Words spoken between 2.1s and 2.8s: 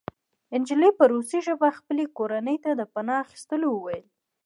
کورنۍ ته